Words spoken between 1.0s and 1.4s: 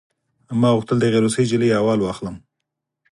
هغې